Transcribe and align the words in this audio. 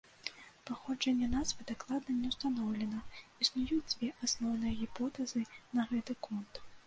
Паходжанне 0.67 1.27
назвы 1.33 1.65
дакладна 1.71 2.15
не 2.21 2.31
ўстаноўлена, 2.31 2.99
існуюць 3.45 3.91
дзве 3.91 4.09
асноўныя 4.29 4.73
гіпотэзы 4.83 5.41
на 5.81 5.89
гэты 5.93 6.17
конт. 6.29 6.63